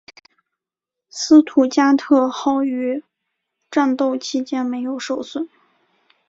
[1.11, 3.03] 斯图加特号于
[3.69, 5.47] 战斗期间没有受损。